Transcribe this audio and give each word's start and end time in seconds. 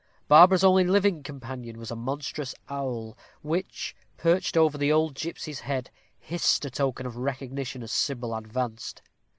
Barbara's 0.27 0.63
only 0.63 0.83
living 0.83 1.21
companion 1.21 1.77
was 1.77 1.91
a 1.91 1.95
monstrous 1.95 2.55
owl, 2.69 3.15
which, 3.43 3.95
perched 4.17 4.57
over 4.57 4.75
the 4.75 4.91
old 4.91 5.13
gipsy's 5.13 5.59
head, 5.59 5.91
hissed 6.17 6.65
a 6.65 6.71
token 6.71 7.05
of 7.05 7.17
recognition 7.17 7.83
as 7.83 7.91
Sybil 7.91 8.33
advanced. 8.35 9.03